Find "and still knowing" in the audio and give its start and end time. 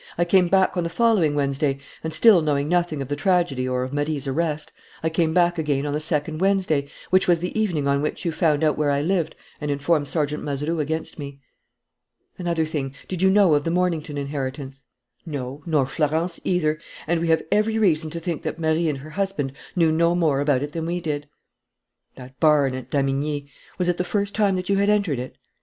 2.03-2.67